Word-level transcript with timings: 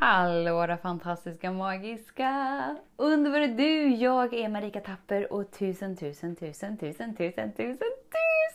Hallå 0.00 0.54
våra 0.54 0.76
fantastiska, 0.76 1.52
magiska, 1.52 2.76
underbara 2.96 3.46
du! 3.46 3.88
Jag 3.88 4.34
är 4.34 4.48
Marika 4.48 4.80
Tapper 4.80 5.32
och 5.32 5.50
tusen, 5.50 5.96
tusen, 5.96 6.36
tusen, 6.36 6.76
tusen, 6.76 7.16
tusen, 7.16 7.52
tusen, 7.52 7.78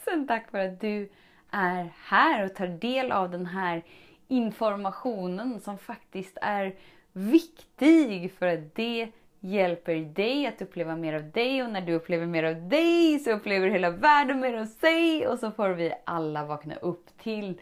tusen 0.03 0.27
tack 0.27 0.51
för 0.51 0.59
att 0.59 0.81
du 0.81 1.09
är 1.51 1.93
här 2.03 2.45
och 2.45 2.55
tar 2.55 2.67
del 2.67 3.11
av 3.11 3.31
den 3.31 3.45
här 3.45 3.83
informationen 4.27 5.59
som 5.59 5.77
faktiskt 5.77 6.37
är 6.41 6.75
viktig 7.13 8.31
för 8.39 8.47
att 8.47 8.75
det 8.75 9.11
hjälper 9.39 9.95
dig 9.95 10.47
att 10.47 10.61
uppleva 10.61 10.95
mer 10.95 11.13
av 11.13 11.31
dig 11.31 11.63
och 11.63 11.69
när 11.69 11.81
du 11.81 11.93
upplever 11.93 12.25
mer 12.25 12.43
av 12.43 12.69
dig 12.69 13.19
så 13.19 13.31
upplever 13.31 13.67
hela 13.67 13.89
världen 13.89 14.39
mer 14.39 14.53
av 14.53 14.65
sig 14.65 15.27
och 15.27 15.39
så 15.39 15.51
får 15.51 15.69
vi 15.69 15.93
alla 16.05 16.45
vakna 16.45 16.75
upp 16.75 17.17
till 17.17 17.61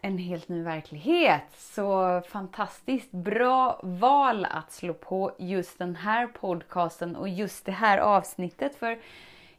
en 0.00 0.18
helt 0.18 0.48
ny 0.48 0.62
verklighet. 0.62 1.42
Så 1.56 2.20
fantastiskt 2.28 3.12
bra 3.12 3.80
val 3.82 4.44
att 4.44 4.72
slå 4.72 4.94
på 4.94 5.32
just 5.38 5.78
den 5.78 5.96
här 5.96 6.26
podcasten 6.26 7.16
och 7.16 7.28
just 7.28 7.64
det 7.64 7.72
här 7.72 7.98
avsnittet. 7.98 8.76
För 8.76 8.98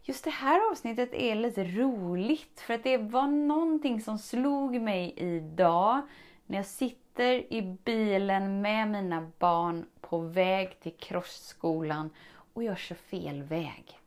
just 0.04 0.24
det 0.24 0.30
här 0.30 0.72
avsnittet 0.72 1.14
är 1.14 1.36
lite 1.36 1.64
roligt 1.64 2.60
för 2.60 2.74
att 2.74 2.84
det 2.84 2.98
var 2.98 3.28
någonting 3.28 4.02
som 4.02 4.18
slog 4.18 4.82
mig 4.82 5.14
idag 5.18 6.02
när 6.46 6.58
jag 6.58 6.66
sitter 6.66 7.54
i 7.54 7.78
bilen 7.84 8.62
med 8.62 8.88
mina 8.88 9.32
barn 9.40 9.86
på 10.02 10.18
väg 10.20 10.80
till 10.80 10.94
krossskolan 11.00 12.10
och 12.54 12.64
jag 12.64 12.78
kör 12.78 12.96
fel 12.96 13.44
väg. 13.44 14.00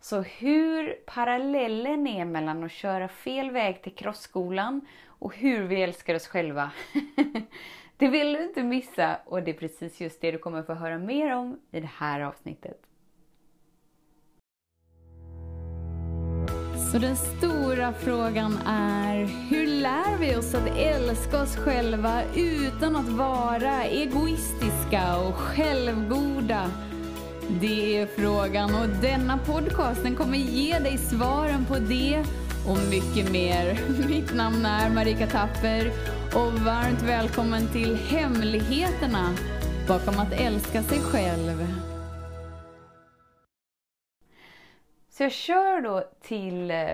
Så 0.00 0.20
hur 0.20 0.92
parallellen 0.92 2.06
är 2.06 2.24
mellan 2.24 2.64
att 2.64 2.72
köra 2.72 3.08
fel 3.08 3.50
väg 3.50 3.82
till 3.82 3.94
krossskolan 3.94 4.80
och 5.18 5.36
hur 5.36 5.62
vi 5.62 5.82
älskar 5.82 6.14
oss 6.14 6.26
själva. 6.26 6.70
det 7.96 8.08
vill 8.08 8.32
du 8.32 8.42
inte 8.42 8.62
missa 8.62 9.16
och 9.26 9.42
det 9.42 9.50
är 9.50 9.58
precis 9.58 10.00
just 10.00 10.20
det 10.20 10.30
du 10.30 10.38
kommer 10.38 10.62
få 10.62 10.74
höra 10.74 10.98
mer 10.98 11.36
om 11.36 11.60
i 11.70 11.80
det 11.80 11.90
här 11.96 12.20
avsnittet. 12.20 12.80
Så 16.92 16.98
den 16.98 17.16
stora 17.16 17.92
frågan 17.92 18.58
är, 18.66 19.24
hur 19.50 19.66
lär 19.66 20.18
vi 20.18 20.36
oss 20.36 20.54
att 20.54 20.76
älska 20.76 21.42
oss 21.42 21.56
själva 21.56 22.22
utan 22.36 22.96
att 22.96 23.08
vara 23.08 23.84
egoistiska 23.84 25.18
och 25.18 25.34
självgoda? 25.34 26.70
Det 27.60 27.98
är 27.98 28.06
frågan 28.06 28.74
och 28.74 28.88
denna 29.02 29.38
podcasten 29.38 30.16
kommer 30.16 30.38
ge 30.38 30.78
dig 30.78 30.98
svaren 30.98 31.64
på 31.64 31.74
det 31.74 32.24
och 32.68 32.78
mycket 32.90 33.32
mer. 33.32 33.78
Mitt 34.08 34.34
namn 34.34 34.66
är 34.66 34.90
Marika 34.90 35.26
Tapper 35.26 35.86
och 36.34 36.52
varmt 36.52 37.02
välkommen 37.02 37.68
till 37.72 37.96
Hemligheterna 37.96 39.34
bakom 39.88 40.18
att 40.18 40.32
älska 40.32 40.82
sig 40.82 40.98
själv. 40.98 41.66
Så 45.08 45.22
jag 45.22 45.32
kör 45.32 45.80
då 45.80 46.04
till 46.22 46.70
eh, 46.70 46.88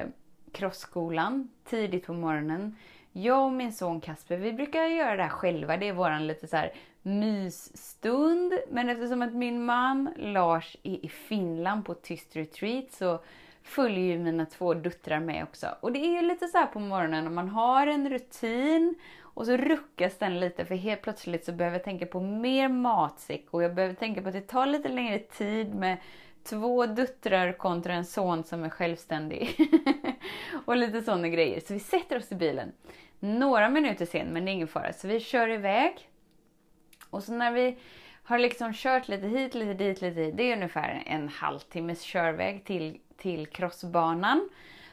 krossskolan 0.52 1.50
tidigt 1.64 2.06
på 2.06 2.12
morgonen. 2.12 2.76
Jag 3.12 3.44
och 3.44 3.52
min 3.52 3.72
son 3.72 4.00
Kasper, 4.00 4.36
vi 4.36 4.52
brukar 4.52 4.84
göra 4.84 5.16
det 5.16 5.22
här 5.22 5.30
själva. 5.30 5.76
Det 5.76 5.88
är 5.88 5.92
våran 5.92 6.26
lite 6.26 6.46
så 6.46 6.56
här 6.56 6.72
mysstund. 7.02 8.52
Men 8.70 8.88
eftersom 8.88 9.22
att 9.22 9.34
min 9.34 9.64
man 9.64 10.10
Lars 10.16 10.76
är 10.82 11.04
i 11.04 11.08
Finland 11.08 11.84
på 11.84 11.94
tyst 11.94 12.36
retreat 12.36 12.92
så 12.92 13.20
följer 13.64 14.04
ju 14.04 14.18
mina 14.18 14.46
två 14.46 14.74
döttrar 14.74 15.20
med 15.20 15.42
också. 15.42 15.66
Och 15.80 15.92
det 15.92 15.98
är 15.98 16.22
ju 16.22 16.28
lite 16.28 16.48
så 16.48 16.66
på 16.72 16.80
morgonen 16.80 17.26
om 17.26 17.34
man 17.34 17.48
har 17.48 17.86
en 17.86 18.10
rutin 18.10 18.94
och 19.20 19.46
så 19.46 19.56
ruckas 19.56 20.18
den 20.18 20.40
lite 20.40 20.64
för 20.64 20.74
helt 20.74 21.02
plötsligt 21.02 21.44
så 21.44 21.52
behöver 21.52 21.76
jag 21.76 21.84
tänka 21.84 22.06
på 22.06 22.20
mer 22.20 22.68
matsäck 22.68 23.46
och 23.50 23.62
jag 23.62 23.74
behöver 23.74 23.94
tänka 23.94 24.22
på 24.22 24.28
att 24.28 24.34
det 24.34 24.40
tar 24.40 24.66
lite 24.66 24.88
längre 24.88 25.18
tid 25.18 25.74
med 25.74 25.98
två 26.44 26.86
döttrar 26.86 27.52
kontra 27.52 27.94
en 27.94 28.04
son 28.04 28.44
som 28.44 28.64
är 28.64 28.70
självständig. 28.70 29.56
och 30.64 30.76
lite 30.76 31.02
sådana 31.02 31.28
grejer. 31.28 31.60
Så 31.60 31.74
vi 31.74 31.80
sätter 31.80 32.16
oss 32.16 32.32
i 32.32 32.34
bilen. 32.34 32.72
Några 33.20 33.68
minuter 33.68 34.06
sen, 34.06 34.26
men 34.26 34.44
det 34.44 34.50
är 34.50 34.52
ingen 34.52 34.68
fara. 34.68 34.92
Så 34.92 35.08
vi 35.08 35.20
kör 35.20 35.48
iväg. 35.48 36.08
Och 37.10 37.22
så 37.22 37.32
när 37.32 37.52
vi 37.52 37.78
har 38.24 38.38
liksom 38.38 38.72
kört 38.74 39.08
lite 39.08 39.26
hit, 39.26 39.54
lite 39.54 39.74
dit, 39.74 40.00
lite 40.00 40.20
hit 40.20 40.36
Det 40.36 40.42
är 40.42 40.56
ungefär 40.56 41.02
en 41.06 41.28
halvtimmes 41.28 42.02
körväg 42.02 42.64
till 42.64 43.00
till 43.24 43.46
crossbanan 43.46 44.48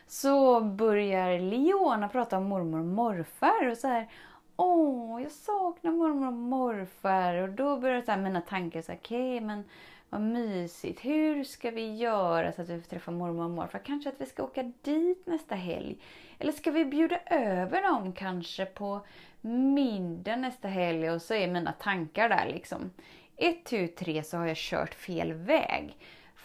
så 0.07 0.61
börjar 0.61 1.39
Leona 1.39 2.07
prata 2.07 2.37
om 2.37 2.43
mormor 2.43 2.79
och 2.79 2.85
morfar 2.85 3.67
och 3.67 3.77
så 3.77 3.87
här 3.87 4.07
Åh, 4.55 5.21
jag 5.21 5.31
saknar 5.31 5.91
mormor 5.91 6.27
och 6.27 6.33
morfar. 6.33 7.33
Och 7.33 7.49
då 7.49 7.77
börjar 7.77 8.01
så 8.01 8.11
här, 8.11 8.17
mina 8.21 8.41
tankar 8.41 8.81
så 8.81 8.93
okej 8.93 9.35
okay, 9.35 9.47
men 9.47 9.63
vad 10.09 10.21
mysigt. 10.21 11.05
Hur 11.05 11.43
ska 11.43 11.71
vi 11.71 11.95
göra 11.95 12.51
så 12.51 12.61
att 12.61 12.69
vi 12.69 12.81
får 12.81 12.89
träffa 12.89 13.11
mormor 13.11 13.43
och 13.43 13.49
morfar? 13.49 13.79
Kanske 13.79 14.09
att 14.09 14.21
vi 14.21 14.25
ska 14.25 14.43
åka 14.43 14.71
dit 14.81 15.27
nästa 15.27 15.55
helg? 15.55 15.97
Eller 16.39 16.51
ska 16.51 16.71
vi 16.71 16.85
bjuda 16.85 17.19
över 17.25 17.81
dem 17.81 18.13
kanske 18.13 18.65
på 18.65 19.05
middag 19.41 20.35
nästa 20.35 20.67
helg? 20.67 21.09
Och 21.09 21.21
så 21.21 21.33
är 21.33 21.47
mina 21.47 21.71
tankar 21.71 22.29
där 22.29 22.49
liksom. 22.53 22.91
Ett, 23.37 23.65
tu, 23.65 23.87
tre 23.87 24.23
så 24.23 24.37
har 24.37 24.45
jag 24.45 24.57
kört 24.57 24.93
fel 24.93 25.33
väg. 25.33 25.97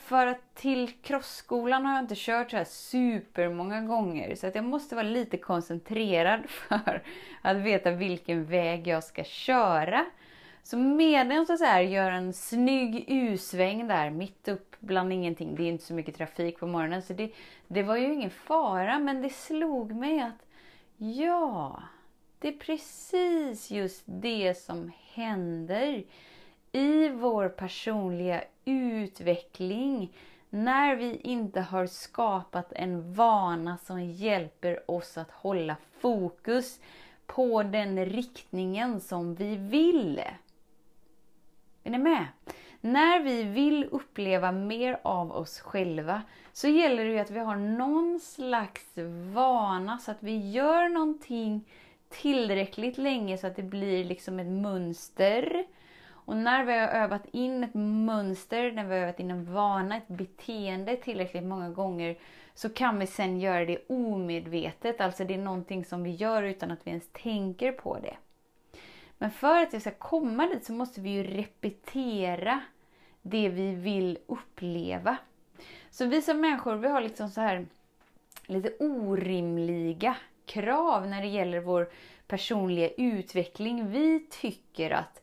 För 0.06 0.26
att 0.26 0.54
till 0.54 0.90
crossskolan 1.02 1.86
har 1.86 1.94
jag 1.94 2.04
inte 2.04 2.14
kört 2.16 2.50
så 2.50 2.56
här 2.56 2.64
supermånga 2.64 3.80
gånger 3.80 4.34
så 4.34 4.46
att 4.46 4.54
jag 4.54 4.64
måste 4.64 4.94
vara 4.94 5.06
lite 5.06 5.36
koncentrerad 5.36 6.40
för 6.48 7.02
att 7.42 7.56
veta 7.56 7.90
vilken 7.90 8.44
väg 8.44 8.86
jag 8.86 9.04
ska 9.04 9.24
köra. 9.24 10.04
Så 10.62 10.76
medan 10.78 11.36
jag 11.36 11.58
så 11.58 11.64
här 11.64 11.80
gör 11.80 12.10
en 12.10 12.32
snygg 12.32 13.04
U-sväng 13.08 13.88
där 13.88 14.10
mitt 14.10 14.48
upp 14.48 14.76
bland 14.80 15.12
ingenting, 15.12 15.54
det 15.54 15.62
är 15.62 15.68
inte 15.68 15.84
så 15.84 15.94
mycket 15.94 16.16
trafik 16.16 16.58
på 16.58 16.66
morgonen 16.66 17.02
så 17.02 17.12
det, 17.12 17.32
det 17.68 17.82
var 17.82 17.96
ju 17.96 18.12
ingen 18.14 18.30
fara 18.30 18.98
men 18.98 19.22
det 19.22 19.30
slog 19.30 19.92
mig 19.92 20.20
att 20.20 20.46
ja, 20.96 21.82
det 22.38 22.48
är 22.48 22.58
precis 22.58 23.70
just 23.70 24.02
det 24.06 24.54
som 24.58 24.92
händer 25.14 26.04
i 26.76 27.08
vår 27.08 27.48
personliga 27.48 28.44
utveckling 28.64 30.12
när 30.50 30.96
vi 30.96 31.16
inte 31.16 31.60
har 31.60 31.86
skapat 31.86 32.72
en 32.72 33.14
vana 33.14 33.78
som 33.78 34.04
hjälper 34.04 34.90
oss 34.90 35.18
att 35.18 35.30
hålla 35.30 35.76
fokus 35.98 36.80
på 37.26 37.62
den 37.62 38.04
riktningen 38.06 39.00
som 39.00 39.34
vi 39.34 39.56
vill. 39.56 40.22
Är 41.84 41.90
ni 41.90 41.98
med? 41.98 42.26
När 42.80 43.20
vi 43.20 43.42
vill 43.42 43.84
uppleva 43.84 44.52
mer 44.52 44.98
av 45.02 45.32
oss 45.32 45.60
själva 45.60 46.22
så 46.52 46.68
gäller 46.68 47.04
det 47.04 47.10
ju 47.10 47.18
att 47.18 47.30
vi 47.30 47.38
har 47.38 47.56
någon 47.56 48.20
slags 48.20 48.92
vana 49.32 49.98
så 49.98 50.10
att 50.10 50.22
vi 50.22 50.50
gör 50.50 50.88
någonting 50.88 51.68
tillräckligt 52.08 52.98
länge 52.98 53.38
så 53.38 53.46
att 53.46 53.56
det 53.56 53.62
blir 53.62 54.04
liksom 54.04 54.38
ett 54.38 54.46
mönster 54.46 55.66
och 56.26 56.36
när 56.36 56.64
vi 56.64 56.72
har 56.72 56.88
övat 56.88 57.26
in 57.32 57.64
ett 57.64 57.74
mönster, 57.74 58.72
när 58.72 58.84
vi 58.84 58.94
har 58.94 59.02
övat 59.02 59.20
in 59.20 59.30
en 59.30 59.52
vana, 59.52 59.96
ett 59.96 60.08
beteende 60.08 60.96
tillräckligt 60.96 61.44
många 61.44 61.68
gånger 61.70 62.18
så 62.54 62.68
kan 62.68 62.98
vi 62.98 63.06
sen 63.06 63.40
göra 63.40 63.64
det 63.64 63.78
omedvetet. 63.88 65.00
Alltså 65.00 65.24
det 65.24 65.34
är 65.34 65.38
någonting 65.38 65.84
som 65.84 66.02
vi 66.02 66.10
gör 66.10 66.42
utan 66.42 66.70
att 66.70 66.86
vi 66.86 66.90
ens 66.90 67.08
tänker 67.12 67.72
på 67.72 67.98
det. 67.98 68.16
Men 69.18 69.30
för 69.30 69.62
att 69.62 69.74
vi 69.74 69.80
ska 69.80 69.90
komma 69.90 70.46
dit 70.46 70.64
så 70.64 70.72
måste 70.72 71.00
vi 71.00 71.10
ju 71.10 71.22
repetera 71.22 72.60
det 73.22 73.48
vi 73.48 73.74
vill 73.74 74.18
uppleva. 74.26 75.16
Så 75.90 76.06
vi 76.06 76.22
som 76.22 76.40
människor, 76.40 76.76
vi 76.76 76.88
har 76.88 77.00
liksom 77.00 77.28
så 77.28 77.40
här 77.40 77.66
lite 78.46 78.72
orimliga 78.80 80.16
krav 80.46 81.06
när 81.06 81.22
det 81.22 81.28
gäller 81.28 81.60
vår 81.60 81.90
personliga 82.26 82.90
utveckling. 82.96 83.90
Vi 83.90 84.26
tycker 84.30 84.90
att 84.90 85.22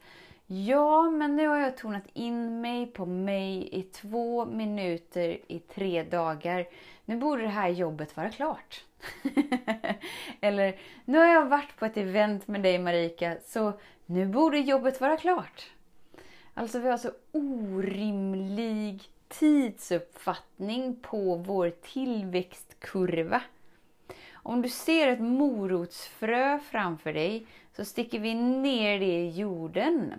Ja, 0.56 1.10
men 1.10 1.36
nu 1.36 1.48
har 1.48 1.58
jag 1.58 1.78
tonat 1.78 2.08
in 2.14 2.62
mig 2.62 2.86
på 2.86 3.06
mig 3.06 3.70
i 3.72 3.84
två 3.84 4.46
minuter 4.46 5.38
i 5.48 5.60
tre 5.60 6.04
dagar. 6.04 6.68
Nu 7.06 7.18
borde 7.18 7.42
det 7.42 7.50
här 7.50 7.70
jobbet 7.70 8.18
vara 8.18 8.30
klart. 8.30 8.84
Eller, 10.42 10.80
nu 11.06 11.18
har 11.18 11.26
jag 11.26 11.46
varit 11.46 11.76
på 11.78 11.86
ett 11.86 11.98
event 11.98 12.48
med 12.48 12.62
dig 12.62 12.80
Marika, 12.80 13.38
så 13.46 13.74
nu 14.06 14.26
borde 14.26 14.60
jobbet 14.60 15.02
vara 15.02 15.18
klart. 15.18 15.72
Alltså 16.54 16.80
vi 16.80 16.90
har 16.90 16.98
så 16.98 17.12
orimlig 17.32 19.02
tidsuppfattning 19.28 20.96
på 21.02 21.36
vår 21.36 21.70
tillväxtkurva. 21.70 23.42
Om 24.34 24.62
du 24.62 24.70
ser 24.70 25.08
ett 25.08 25.22
morotsfrö 25.22 26.60
framför 26.60 27.14
dig 27.14 27.48
så 27.76 27.86
sticker 27.86 28.20
vi 28.20 28.34
ner 28.34 29.00
det 29.00 29.06
i 29.06 29.30
jorden. 29.30 30.14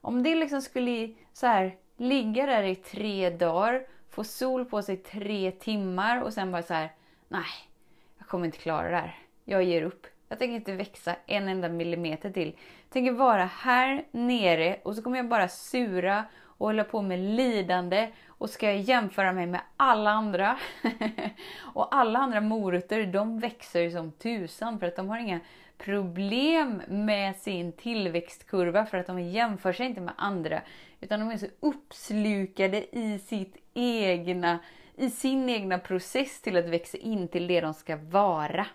Om 0.00 0.22
det 0.22 0.34
liksom 0.34 0.62
skulle 0.62 1.14
så 1.32 1.46
här, 1.46 1.76
ligga 1.96 2.46
där 2.46 2.62
i 2.62 2.74
tre 2.74 3.30
dagar, 3.30 3.86
få 4.10 4.24
sol 4.24 4.64
på 4.64 4.82
sig 4.82 4.96
tre 4.96 5.50
timmar 5.50 6.22
och 6.22 6.32
sen 6.32 6.52
bara 6.52 6.62
så 6.62 6.74
här, 6.74 6.92
nej, 7.28 7.68
jag 8.18 8.28
kommer 8.28 8.46
inte 8.46 8.58
klara 8.58 8.90
det 8.90 8.96
här. 8.96 9.18
Jag 9.44 9.62
ger 9.62 9.82
upp. 9.82 10.06
Jag 10.28 10.38
tänker 10.38 10.56
inte 10.56 10.72
växa 10.72 11.16
en 11.26 11.48
enda 11.48 11.68
millimeter 11.68 12.30
till. 12.30 12.48
Jag 12.82 12.92
tänker 12.92 13.12
vara 13.12 13.44
här 13.44 14.04
nere 14.10 14.76
och 14.82 14.96
så 14.96 15.02
kommer 15.02 15.16
jag 15.16 15.28
bara 15.28 15.48
sura 15.48 16.24
och 16.60 16.66
hålla 16.66 16.84
på 16.84 17.02
med 17.02 17.18
lidande 17.18 18.12
och 18.28 18.50
ska 18.50 18.66
jag 18.66 18.80
jämföra 18.80 19.32
mig 19.32 19.46
med 19.46 19.60
alla 19.76 20.10
andra. 20.10 20.58
och 21.74 21.94
alla 21.94 22.18
andra 22.18 22.40
morötter 22.40 23.06
de 23.06 23.40
växer 23.40 23.90
som 23.90 24.12
tusan 24.12 24.78
för 24.78 24.86
att 24.86 24.96
de 24.96 25.08
har 25.08 25.18
inga 25.18 25.40
problem 25.84 26.82
med 26.88 27.36
sin 27.36 27.72
tillväxtkurva 27.72 28.86
för 28.86 28.98
att 28.98 29.06
de 29.06 29.20
jämför 29.20 29.72
sig 29.72 29.86
inte 29.86 30.00
med 30.00 30.14
andra. 30.16 30.62
Utan 31.00 31.20
de 31.20 31.30
är 31.30 31.36
så 31.36 31.46
uppslukade 31.60 32.98
i 32.98 33.18
sitt 33.18 33.56
egna, 33.74 34.58
i 34.96 35.10
sin 35.10 35.48
egna 35.48 35.78
process 35.78 36.42
till 36.42 36.56
att 36.56 36.68
växa 36.68 36.98
in 36.98 37.28
till 37.28 37.46
det 37.46 37.60
de 37.60 37.74
ska 37.74 37.96
vara. 37.96 38.66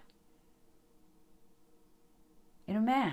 Är 2.66 2.74
du 2.74 2.80
med? 2.80 3.12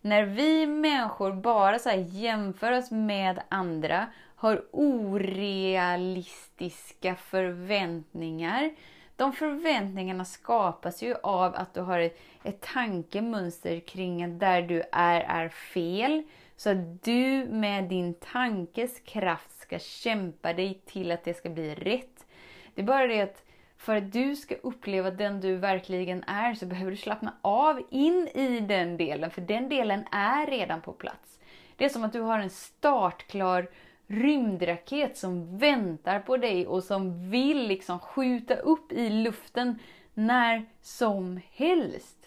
När 0.00 0.22
vi 0.22 0.66
människor 0.66 1.32
bara 1.32 1.78
så 1.78 1.90
jämför 2.08 2.72
oss 2.72 2.90
med 2.90 3.42
andra, 3.48 4.06
har 4.36 4.64
orealistiska 4.72 7.14
förväntningar. 7.14 8.70
De 9.16 9.32
förväntningarna 9.32 10.24
skapas 10.24 11.02
ju 11.02 11.14
av 11.22 11.54
att 11.54 11.74
du 11.74 11.80
har 11.80 11.98
ett, 11.98 12.20
ett 12.42 12.60
tankemönster 12.60 13.80
kring 13.80 14.38
där 14.38 14.62
du 14.62 14.82
är, 14.92 15.20
är 15.20 15.48
fel. 15.48 16.22
Så 16.56 16.70
att 16.70 17.02
du 17.02 17.46
med 17.50 17.84
din 17.84 18.14
tankes 18.14 19.00
kraft 19.00 19.60
ska 19.60 19.78
kämpa 19.78 20.52
dig 20.52 20.82
till 20.86 21.12
att 21.12 21.24
det 21.24 21.34
ska 21.34 21.48
bli 21.48 21.74
rätt. 21.74 22.26
Det 22.74 22.82
är 22.82 22.86
bara 22.86 23.06
det 23.06 23.20
att 23.20 23.44
för 23.76 23.96
att 23.96 24.12
du 24.12 24.36
ska 24.36 24.54
uppleva 24.54 25.10
den 25.10 25.40
du 25.40 25.56
verkligen 25.56 26.24
är 26.24 26.54
så 26.54 26.66
behöver 26.66 26.90
du 26.90 26.96
slappna 26.96 27.34
av 27.42 27.82
in 27.90 28.28
i 28.34 28.60
den 28.60 28.96
delen, 28.96 29.30
för 29.30 29.40
den 29.40 29.68
delen 29.68 30.04
är 30.12 30.46
redan 30.46 30.80
på 30.80 30.92
plats. 30.92 31.38
Det 31.76 31.84
är 31.84 31.88
som 31.88 32.04
att 32.04 32.12
du 32.12 32.20
har 32.20 32.38
en 32.38 32.50
startklar 32.50 33.68
rymdraket 34.12 35.16
som 35.16 35.58
väntar 35.58 36.20
på 36.20 36.36
dig 36.36 36.66
och 36.66 36.84
som 36.84 37.30
vill 37.30 37.68
liksom 37.68 37.98
skjuta 37.98 38.54
upp 38.54 38.92
i 38.92 39.10
luften 39.10 39.78
när 40.14 40.64
som 40.80 41.40
helst. 41.52 42.18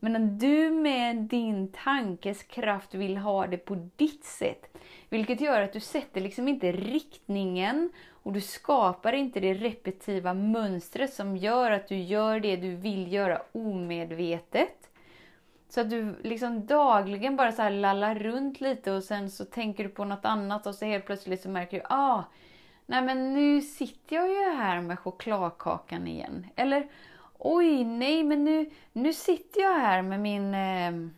Men 0.00 0.16
om 0.16 0.38
du 0.38 0.70
med 0.70 1.16
din 1.16 1.72
tankes 1.72 2.42
kraft 2.42 2.94
vill 2.94 3.16
ha 3.16 3.46
det 3.46 3.56
på 3.56 3.88
ditt 3.96 4.24
sätt, 4.24 4.76
vilket 5.08 5.40
gör 5.40 5.62
att 5.62 5.72
du 5.72 5.80
sätter 5.80 6.20
liksom 6.20 6.48
inte 6.48 6.72
riktningen 6.72 7.90
och 8.10 8.32
du 8.32 8.40
skapar 8.40 9.12
inte 9.12 9.40
det 9.40 9.54
repetitiva 9.54 10.34
mönstret 10.34 11.12
som 11.12 11.36
gör 11.36 11.70
att 11.70 11.88
du 11.88 11.96
gör 11.96 12.40
det 12.40 12.56
du 12.56 12.74
vill 12.74 13.12
göra 13.12 13.42
omedvetet. 13.52 14.90
Så 15.68 15.80
att 15.80 15.90
du 15.90 16.14
liksom 16.22 16.66
dagligen 16.66 17.36
bara 17.36 17.52
så 17.52 17.62
här 17.62 17.70
lallar 17.70 18.14
runt 18.14 18.60
lite 18.60 18.92
och 18.92 19.04
sen 19.04 19.30
så 19.30 19.44
tänker 19.44 19.84
du 19.84 19.90
på 19.90 20.04
något 20.04 20.24
annat 20.24 20.66
och 20.66 20.74
så 20.74 20.84
helt 20.84 21.06
plötsligt 21.06 21.42
så 21.42 21.48
märker 21.48 21.76
du, 21.76 21.84
ah, 21.88 22.22
nej 22.86 23.02
men 23.02 23.34
nu 23.34 23.62
sitter 23.62 24.16
jag 24.16 24.28
ju 24.28 24.56
här 24.56 24.80
med 24.80 24.98
chokladkakan 24.98 26.08
igen. 26.08 26.46
Eller, 26.56 26.88
oj, 27.38 27.84
nej 27.84 28.24
men 28.24 28.44
nu, 28.44 28.70
nu 28.92 29.12
sitter 29.12 29.60
jag 29.60 29.74
här 29.74 30.02
med 30.02 30.20
min 30.20 30.54
eh, 30.54 31.10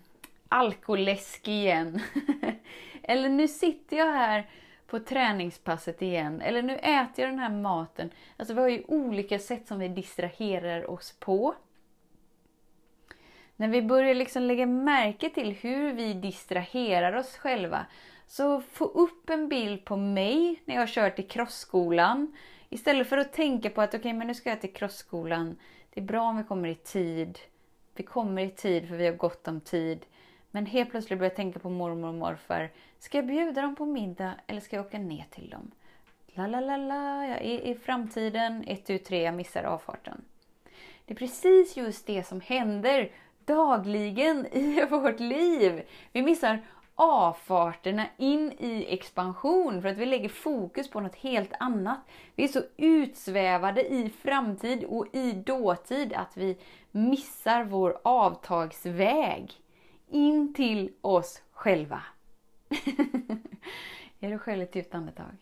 alkoläsk 0.48 1.48
igen. 1.48 2.00
Eller 3.02 3.28
nu 3.28 3.48
sitter 3.48 3.96
jag 3.96 4.12
här 4.12 4.46
på 4.86 4.98
träningspasset 4.98 6.02
igen. 6.02 6.40
Eller 6.40 6.62
nu 6.62 6.76
äter 6.76 7.24
jag 7.24 7.28
den 7.28 7.38
här 7.38 7.50
maten. 7.50 8.10
Alltså 8.36 8.54
vi 8.54 8.60
har 8.60 8.68
ju 8.68 8.84
olika 8.88 9.38
sätt 9.38 9.68
som 9.68 9.78
vi 9.78 9.88
distraherar 9.88 10.90
oss 10.90 11.14
på. 11.20 11.54
När 13.60 13.68
vi 13.68 13.82
börjar 13.82 14.14
liksom 14.14 14.42
lägga 14.42 14.66
märke 14.66 15.30
till 15.30 15.52
hur 15.52 15.92
vi 15.92 16.14
distraherar 16.14 17.12
oss 17.12 17.36
själva. 17.36 17.86
Så 18.26 18.60
få 18.60 18.84
upp 18.84 19.30
en 19.30 19.48
bild 19.48 19.84
på 19.84 19.96
mig 19.96 20.62
när 20.64 20.74
jag 20.74 20.88
kör 20.88 21.10
till 21.10 21.28
crossskolan. 21.28 22.36
Istället 22.68 23.08
för 23.08 23.18
att 23.18 23.32
tänka 23.32 23.70
på 23.70 23.82
att 23.82 23.88
okej, 23.88 23.98
okay, 23.98 24.12
men 24.12 24.26
nu 24.26 24.34
ska 24.34 24.50
jag 24.50 24.60
till 24.60 24.72
crossskolan. 24.72 25.56
Det 25.90 26.00
är 26.00 26.04
bra 26.04 26.22
om 26.22 26.36
vi 26.36 26.42
kommer 26.42 26.68
i 26.68 26.74
tid. 26.74 27.38
Vi 27.94 28.02
kommer 28.02 28.42
i 28.42 28.50
tid 28.50 28.88
för 28.88 28.96
vi 28.96 29.06
har 29.06 29.14
gott 29.14 29.48
om 29.48 29.60
tid. 29.60 30.06
Men 30.50 30.66
helt 30.66 30.90
plötsligt 30.90 31.18
börjar 31.18 31.30
jag 31.30 31.36
tänka 31.36 31.58
på 31.58 31.70
mormor 31.70 32.08
och 32.08 32.14
morfar. 32.14 32.70
Ska 32.98 33.18
jag 33.18 33.26
bjuda 33.26 33.62
dem 33.62 33.76
på 33.76 33.86
middag 33.86 34.34
eller 34.46 34.60
ska 34.60 34.76
jag 34.76 34.86
åka 34.86 34.98
ner 34.98 35.24
till 35.30 35.50
dem? 35.50 35.70
La, 36.26 36.46
la, 36.46 36.60
la, 36.60 36.76
la. 36.76 37.26
Jag 37.26 37.38
är 37.40 37.60
i 37.60 37.74
framtiden. 37.74 38.64
Ett, 38.66 38.86
tu, 38.86 38.98
tre, 38.98 39.22
jag 39.22 39.34
missar 39.34 39.62
avfarten. 39.64 40.24
Det 41.04 41.14
är 41.14 41.18
precis 41.18 41.76
just 41.76 42.06
det 42.06 42.26
som 42.26 42.40
händer 42.40 43.10
dagligen 43.50 44.46
i 44.46 44.84
vårt 44.90 45.20
liv. 45.20 45.82
Vi 46.12 46.22
missar 46.22 46.58
avfarterna 46.94 48.06
in 48.16 48.52
i 48.58 48.86
expansion 48.88 49.82
för 49.82 49.88
att 49.88 49.96
vi 49.96 50.06
lägger 50.06 50.28
fokus 50.28 50.90
på 50.90 51.00
något 51.00 51.14
helt 51.14 51.52
annat. 51.58 51.98
Vi 52.34 52.44
är 52.44 52.48
så 52.48 52.62
utsvävade 52.76 53.92
i 53.92 54.10
framtid 54.10 54.84
och 54.84 55.06
i 55.12 55.32
dåtid 55.32 56.12
att 56.12 56.36
vi 56.36 56.58
missar 56.90 57.64
vår 57.64 57.98
avtagsväg 58.04 59.52
in 60.08 60.54
till 60.54 60.92
oss 61.00 61.42
själva. 61.52 62.02
Ger 64.18 64.30
du 64.30 64.38
själv 64.38 64.62
ett 64.62 64.74
djupt 64.74 64.94
andetag? 64.94 65.36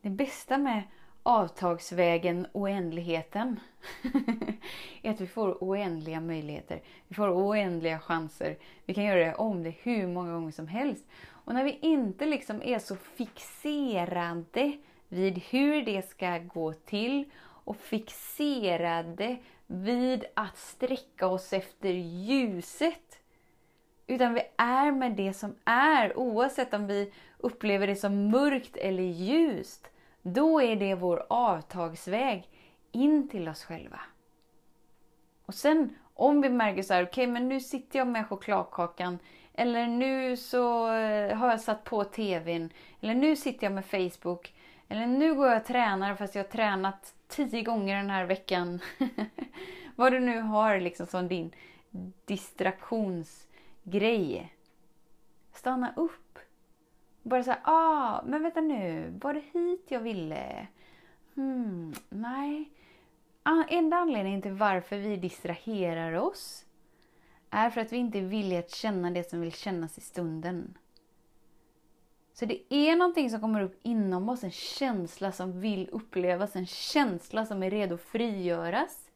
Det 0.00 0.10
bästa 0.10 0.58
med 0.58 0.82
avtagsvägen 1.26 2.46
oändligheten 2.52 3.60
är 5.02 5.10
att 5.10 5.20
vi 5.20 5.26
får 5.26 5.58
oändliga 5.60 6.20
möjligheter. 6.20 6.82
Vi 7.08 7.14
får 7.14 7.28
oändliga 7.28 7.98
chanser. 7.98 8.58
Vi 8.84 8.94
kan 8.94 9.04
göra 9.04 9.24
det 9.24 9.34
om 9.34 9.62
det 9.62 9.74
hur 9.82 10.06
många 10.06 10.32
gånger 10.32 10.52
som 10.52 10.68
helst. 10.68 11.04
Och 11.28 11.54
när 11.54 11.64
vi 11.64 11.78
inte 11.80 12.26
liksom 12.26 12.62
är 12.62 12.78
så 12.78 12.96
fixerade 12.96 14.72
vid 15.08 15.38
hur 15.38 15.82
det 15.82 16.10
ska 16.10 16.38
gå 16.38 16.72
till 16.72 17.24
och 17.40 17.76
fixerade 17.76 19.36
vid 19.66 20.24
att 20.34 20.58
sträcka 20.58 21.26
oss 21.26 21.52
efter 21.52 21.92
ljuset. 21.92 23.20
Utan 24.06 24.34
vi 24.34 24.42
är 24.56 24.92
med 24.92 25.12
det 25.12 25.32
som 25.32 25.54
är, 25.64 26.18
oavsett 26.18 26.74
om 26.74 26.86
vi 26.86 27.12
upplever 27.38 27.86
det 27.86 27.96
som 27.96 28.30
mörkt 28.30 28.76
eller 28.76 29.02
ljust. 29.02 29.90
Då 30.28 30.62
är 30.62 30.76
det 30.76 30.94
vår 30.94 31.26
avtagsväg 31.28 32.48
in 32.92 33.28
till 33.28 33.48
oss 33.48 33.64
själva. 33.64 34.00
Och 35.46 35.54
sen 35.54 35.96
om 36.14 36.40
vi 36.40 36.48
märker 36.48 36.82
så 36.82 36.94
här, 36.94 37.02
okej 37.02 37.10
okay, 37.10 37.26
men 37.32 37.48
nu 37.48 37.60
sitter 37.60 37.98
jag 37.98 38.08
med 38.08 38.28
chokladkakan. 38.28 39.18
Eller 39.54 39.86
nu 39.86 40.36
så 40.36 40.92
eh, 40.92 41.36
har 41.36 41.50
jag 41.50 41.60
satt 41.60 41.84
på 41.84 42.04
TVn. 42.04 42.70
Eller 43.00 43.14
nu 43.14 43.36
sitter 43.36 43.66
jag 43.66 43.72
med 43.72 43.84
Facebook. 43.84 44.54
Eller 44.88 45.06
nu 45.06 45.34
går 45.34 45.48
jag 45.48 45.60
och 45.60 45.66
tränar 45.66 46.14
fast 46.14 46.34
jag 46.34 46.44
har 46.44 46.48
tränat 46.48 47.14
tio 47.28 47.62
gånger 47.62 47.96
den 47.96 48.10
här 48.10 48.24
veckan. 48.24 48.80
Vad 49.96 50.12
du 50.12 50.20
nu 50.20 50.40
har 50.40 50.80
liksom 50.80 51.06
som 51.06 51.28
din 51.28 51.54
distraktionsgrej. 52.24 54.52
Stanna 55.52 55.92
upp. 55.96 56.25
Bara 57.26 57.42
såhär, 57.42 57.60
ah, 57.64 58.22
men 58.26 58.42
vänta 58.42 58.60
nu, 58.60 59.14
var 59.22 59.34
det 59.34 59.42
hit 59.52 59.84
jag 59.88 60.00
ville? 60.00 60.66
Hmm, 61.34 61.94
nej. 62.08 62.70
Enda 63.68 63.96
anledningen 63.96 64.42
till 64.42 64.52
varför 64.52 64.96
vi 64.96 65.16
distraherar 65.16 66.12
oss 66.12 66.64
är 67.50 67.70
för 67.70 67.80
att 67.80 67.92
vi 67.92 67.96
inte 67.96 68.18
är 68.18 68.22
villiga 68.22 68.58
att 68.58 68.70
känna 68.70 69.10
det 69.10 69.30
som 69.30 69.40
vill 69.40 69.52
kännas 69.52 69.98
i 69.98 70.00
stunden. 70.00 70.78
Så 72.32 72.44
det 72.44 72.74
är 72.74 72.96
någonting 72.96 73.30
som 73.30 73.40
kommer 73.40 73.60
upp 73.60 73.80
inom 73.82 74.28
oss, 74.28 74.44
en 74.44 74.50
känsla 74.50 75.32
som 75.32 75.60
vill 75.60 75.88
upplevas, 75.92 76.56
en 76.56 76.66
känsla 76.66 77.46
som 77.46 77.62
är 77.62 77.70
redo 77.70 77.94
att 77.94 78.00
frigöras. 78.00 79.10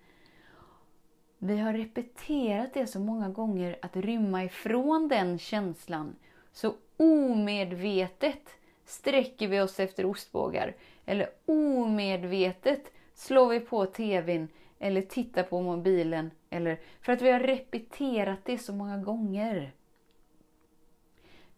Vi 1.39 1.59
har 1.59 1.73
repeterat 1.73 2.75
det 2.75 2.87
så 2.87 3.01
många 3.01 3.29
gånger 3.29 3.79
att 3.83 3.97
rymma 3.97 4.45
ifrån 4.45 5.09
den 5.09 5.39
känslan. 5.39 6.17
Så 6.53 6.75
omedvetet 6.97 8.57
sträcker 8.85 9.49
vi 9.49 9.61
oss 9.61 9.81
efter 9.81 10.07
ostbågar. 10.07 10.75
Eller 11.07 11.31
omedvetet 11.47 12.93
slår 13.15 13.49
vi 13.49 13.61
på 13.61 13.87
TVn 13.87 14.49
eller 14.79 15.03
tittar 15.03 15.43
på 15.43 15.61
mobilen. 15.61 16.31
Eller 16.51 16.81
för 17.01 17.13
att 17.13 17.23
vi 17.23 17.31
har 17.31 17.41
repeterat 17.41 18.39
det 18.45 18.59
så 18.59 18.73
många 18.73 18.99
gånger. 18.99 19.73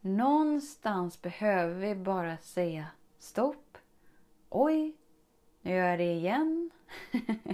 Någonstans 0.01 1.23
behöver 1.23 1.75
vi 1.75 1.95
bara 1.95 2.37
säga 2.37 2.87
stopp. 3.19 3.79
Oj, 4.49 4.97
nu 5.63 5.75
gör 5.75 5.87
jag 5.87 5.99
det 5.99 6.13
igen. 6.13 6.71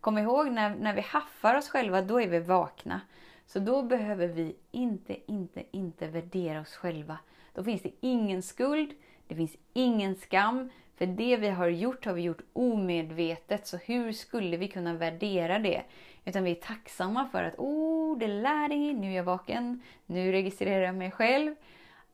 Kom 0.00 0.18
ihåg 0.18 0.50
när, 0.50 0.74
när 0.74 0.94
vi 0.94 1.00
haffar 1.00 1.54
oss 1.54 1.68
själva, 1.68 2.02
då 2.02 2.20
är 2.20 2.28
vi 2.28 2.38
vakna. 2.38 3.00
Så 3.46 3.58
då 3.58 3.82
behöver 3.82 4.26
vi 4.26 4.56
inte, 4.70 5.16
inte, 5.32 5.62
inte 5.70 6.06
värdera 6.06 6.60
oss 6.60 6.74
själva. 6.76 7.18
Då 7.54 7.64
finns 7.64 7.82
det 7.82 7.90
ingen 8.00 8.42
skuld, 8.42 8.90
det 9.28 9.34
finns 9.34 9.56
ingen 9.72 10.16
skam. 10.16 10.70
För 10.96 11.06
det 11.06 11.36
vi 11.36 11.48
har 11.48 11.68
gjort 11.68 12.04
har 12.04 12.12
vi 12.12 12.22
gjort 12.22 12.42
omedvetet, 12.52 13.66
så 13.66 13.76
hur 13.76 14.12
skulle 14.12 14.56
vi 14.56 14.68
kunna 14.68 14.94
värdera 14.94 15.58
det? 15.58 15.82
Utan 16.24 16.44
vi 16.44 16.50
är 16.50 16.54
tacksamma 16.54 17.28
för 17.32 17.42
att 17.42 17.58
oh, 17.58 18.18
det 18.18 18.28
lär 18.28 18.68
dig, 18.68 18.94
nu 18.94 19.12
är 19.12 19.16
jag 19.16 19.24
vaken, 19.24 19.82
nu 20.06 20.32
registrerar 20.32 20.84
jag 20.84 20.94
mig 20.94 21.10
själv. 21.10 21.54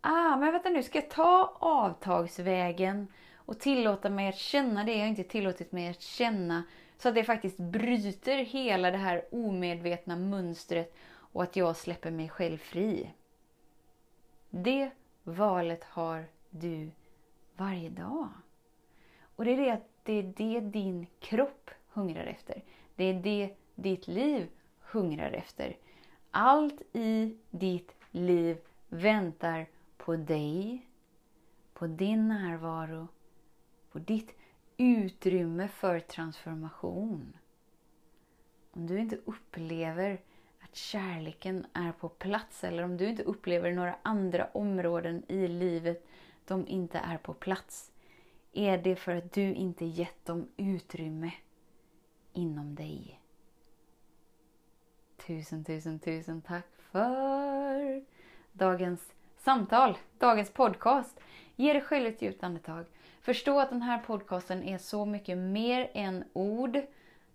Ah, 0.01 0.37
men 0.37 0.53
vänta 0.53 0.69
nu, 0.69 0.83
ska 0.83 0.99
jag 0.99 1.11
ta 1.11 1.57
avtagsvägen 1.61 3.09
och 3.37 3.59
tillåta 3.59 4.11
mig 4.11 4.29
att 4.29 4.39
känna 4.39 4.85
det 4.85 4.95
jag 4.95 5.09
inte 5.09 5.25
tillåtit 5.25 5.73
mig 5.73 5.89
att 5.89 6.01
känna 6.01 6.63
så 6.99 7.09
att 7.09 7.15
det 7.15 7.25
faktiskt 7.25 7.59
bryter 7.59 8.37
hela 8.37 8.91
det 8.91 8.97
här 8.97 9.25
omedvetna 9.31 10.17
mönstret 10.17 10.95
och 11.33 11.43
att 11.43 11.57
jag 11.57 11.77
släpper 11.77 12.11
mig 12.11 12.29
själv 12.29 12.59
fri. 12.59 13.11
Det 14.51 14.91
valet 15.23 15.85
har 15.85 16.25
du 16.51 16.91
varje 17.57 17.91
dag. 17.91 18.29
Och 19.37 19.45
det 19.45 19.51
är 19.51 19.57
det 19.57 19.71
att 19.71 19.89
det 20.03 20.13
är 20.13 20.23
det 20.23 20.61
din 20.61 21.07
kropp 21.21 21.71
hungrar 21.89 22.25
efter. 22.25 22.63
Det 22.97 23.05
är 23.05 23.15
det 23.15 23.55
ditt 23.75 24.09
liv 24.09 24.49
hungrar 24.81 25.33
efter. 25.33 25.77
Allt 26.31 26.83
i 26.93 27.37
ditt 27.51 27.95
liv 28.11 28.59
väntar 28.89 29.67
på 29.97 30.17
dig, 30.17 30.87
på 31.73 31.87
din 31.87 32.29
närvaro, 32.29 33.09
på 33.93 33.99
ditt 33.99 34.35
utrymme 34.77 35.69
för 35.69 36.01
transformation. 36.01 37.37
Om 38.73 38.87
du 38.87 38.99
inte 38.99 39.17
upplever 39.17 40.21
att 40.73 40.77
kärleken 40.77 41.67
är 41.73 41.93
på 41.93 42.09
plats 42.09 42.65
eller 42.65 42.83
om 42.83 42.97
du 42.97 43.09
inte 43.09 43.23
upplever 43.23 43.73
några 43.73 43.97
andra 44.03 44.49
områden 44.53 45.23
i 45.29 45.49
livet 45.49 46.07
de 46.45 46.69
inte 46.69 46.99
är 46.99 47.19
på 47.19 47.35
plats 47.35 47.93
är 48.53 48.79
det 48.79 48.97
för 48.97 49.17
att 49.17 49.33
du 49.33 49.55
inte 49.55 49.85
gett 49.85 50.25
dem 50.25 50.49
utrymme 50.57 51.33
inom 52.33 52.75
dig. 52.75 53.21
Tusen, 55.27 55.65
tusen, 55.65 55.99
tusen 55.99 56.41
tack 56.43 56.67
för 56.91 58.05
dagens 58.53 59.13
samtal, 59.39 59.99
dagens 60.19 60.51
podcast. 60.51 61.21
Ge 61.57 61.73
dig 61.73 61.83
själv 61.83 62.07
ett 62.07 62.23
djupt 62.23 62.43
andetag. 62.43 62.87
Förstå 63.21 63.61
att 63.61 63.71
den 63.71 63.83
här 63.83 63.99
podcasten 63.99 64.63
är 64.63 64.79
så 64.79 65.05
mycket 65.05 65.39
mer 65.39 65.91
än 65.95 66.25
ord. 66.33 66.81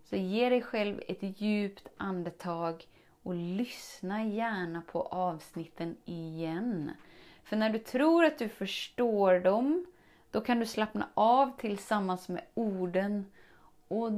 Så 0.04 0.16
ge 0.16 0.48
dig 0.48 0.62
själv 0.62 1.00
ett 1.08 1.40
djupt 1.40 1.88
andetag 1.96 2.84
och 3.28 3.34
lyssna 3.34 4.24
gärna 4.24 4.82
på 4.82 5.02
avsnitten 5.02 5.96
igen. 6.04 6.90
För 7.44 7.56
när 7.56 7.70
du 7.70 7.78
tror 7.78 8.24
att 8.24 8.38
du 8.38 8.48
förstår 8.48 9.40
dem, 9.40 9.86
då 10.30 10.40
kan 10.40 10.60
du 10.60 10.66
slappna 10.66 11.08
av 11.14 11.52
tillsammans 11.58 12.28
med 12.28 12.44
orden 12.54 13.26
och 13.88 14.12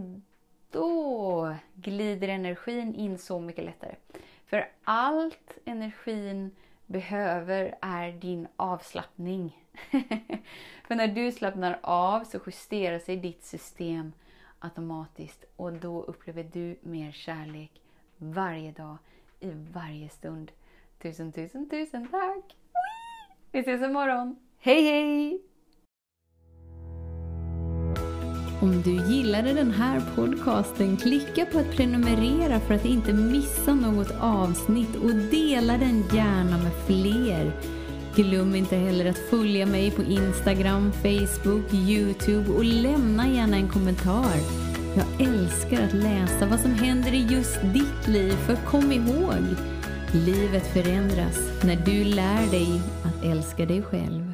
då 0.70 1.54
glider 1.74 2.28
energin 2.28 2.94
in 2.94 3.18
så 3.18 3.40
mycket 3.40 3.64
lättare. 3.64 3.94
För 4.46 4.68
allt 4.84 5.58
energin 5.64 6.56
behöver 6.86 7.74
är 7.80 8.12
din 8.12 8.48
avslappning. 8.56 9.64
För 10.86 10.94
när 10.94 11.08
du 11.08 11.32
slappnar 11.32 11.78
av 11.82 12.24
så 12.24 12.38
justerar 12.46 12.98
sig 12.98 13.16
ditt 13.16 13.44
system 13.44 14.12
automatiskt 14.58 15.44
och 15.56 15.72
då 15.72 16.02
upplever 16.02 16.44
du 16.52 16.78
mer 16.82 17.12
kärlek 17.12 17.80
varje 18.20 18.72
dag, 18.72 18.96
i 19.40 19.50
varje 19.72 20.08
stund. 20.08 20.52
Tusen, 21.02 21.32
tusen, 21.32 21.68
tusen 21.68 22.08
tack! 22.08 22.56
Vi 23.52 23.58
ses 23.58 23.82
imorgon. 23.82 24.36
Hej, 24.58 24.82
hej! 24.82 25.40
Om 28.62 28.82
du 28.82 29.14
gillade 29.14 29.52
den 29.52 29.70
här 29.70 30.02
podcasten, 30.16 30.96
klicka 30.96 31.46
på 31.46 31.58
att 31.58 31.76
prenumerera 31.76 32.60
för 32.60 32.74
att 32.74 32.84
inte 32.84 33.12
missa 33.12 33.74
något 33.74 34.10
avsnitt 34.20 34.96
och 34.96 35.14
dela 35.14 35.78
den 35.78 36.04
gärna 36.12 36.58
med 36.58 36.72
fler. 36.86 37.52
Glöm 38.14 38.54
inte 38.54 38.76
heller 38.76 39.10
att 39.10 39.18
följa 39.18 39.66
mig 39.66 39.90
på 39.90 40.02
Instagram, 40.02 40.92
Facebook, 40.92 41.74
Youtube 41.74 42.52
och 42.52 42.64
lämna 42.64 43.28
gärna 43.28 43.56
en 43.56 43.68
kommentar. 43.68 44.69
Jag 44.96 45.28
älskar 45.28 45.82
att 45.82 45.92
läsa 45.92 46.46
vad 46.46 46.60
som 46.60 46.74
händer 46.74 47.12
i 47.14 47.26
just 47.30 47.60
ditt 47.62 48.08
liv, 48.08 48.32
för 48.32 48.56
kom 48.56 48.92
ihåg, 48.92 49.44
livet 50.12 50.66
förändras 50.72 51.62
när 51.64 51.76
du 51.76 52.04
lär 52.04 52.50
dig 52.50 52.82
att 53.04 53.24
älska 53.24 53.66
dig 53.66 53.82
själv. 53.82 54.32